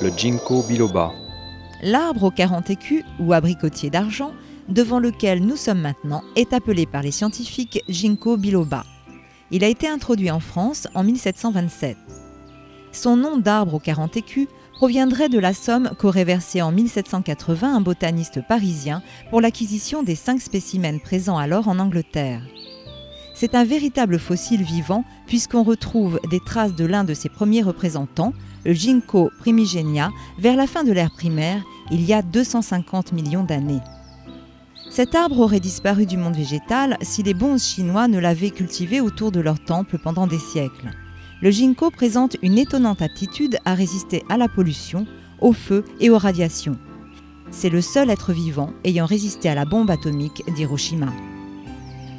[0.00, 1.12] le ginkgo biloba.
[1.82, 4.32] L'arbre aux 40 écus ou abricotier d'argent,
[4.68, 8.84] devant lequel nous sommes maintenant, est appelé par les scientifiques ginkgo biloba.
[9.50, 11.96] Il a été introduit en France en 1727.
[12.92, 17.80] Son nom d'arbre aux 40 écus proviendrait de la somme qu'aurait versée en 1780 un
[17.80, 22.42] botaniste parisien pour l'acquisition des cinq spécimens présents alors en Angleterre.
[23.40, 28.32] C'est un véritable fossile vivant puisqu'on retrouve des traces de l'un de ses premiers représentants,
[28.64, 30.10] le Ginkgo primigenia,
[30.40, 33.78] vers la fin de l'ère primaire, il y a 250 millions d'années.
[34.90, 39.30] Cet arbre aurait disparu du monde végétal si les bons chinois ne l'avaient cultivé autour
[39.30, 40.90] de leur temple pendant des siècles.
[41.40, 45.06] Le ginkgo présente une étonnante aptitude à résister à la pollution,
[45.40, 46.76] au feu et aux radiations.
[47.52, 51.12] C'est le seul être vivant ayant résisté à la bombe atomique d'Hiroshima.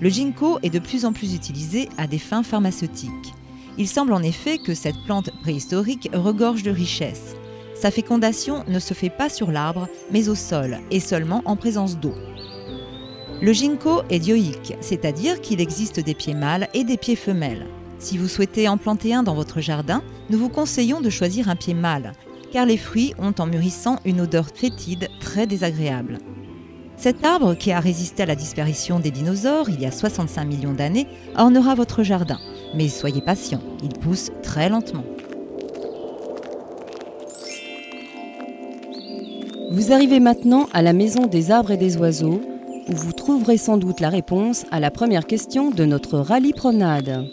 [0.02, 3.34] Le ginkgo est de plus en plus utilisé à des fins pharmaceutiques.
[3.78, 7.36] Il semble en effet que cette plante préhistorique regorge de richesses.
[7.76, 11.98] Sa fécondation ne se fait pas sur l'arbre, mais au sol, et seulement en présence
[11.98, 12.14] d'eau.
[13.42, 17.68] Le ginkgo est dioïque, c'est-à-dire qu'il existe des pieds mâles et des pieds femelles.
[17.98, 21.56] Si vous souhaitez en planter un dans votre jardin, nous vous conseillons de choisir un
[21.58, 22.14] pied mâle,
[22.52, 26.20] car les fruits ont en mûrissant une odeur fétide très désagréable.
[27.00, 30.74] Cet arbre, qui a résisté à la disparition des dinosaures il y a 65 millions
[30.74, 32.38] d'années, ornera votre jardin.
[32.76, 35.06] Mais soyez patient, il pousse très lentement.
[39.72, 42.42] Vous arrivez maintenant à la maison des arbres et des oiseaux,
[42.90, 47.30] où vous trouverez sans doute la réponse à la première question de notre rallye promenade.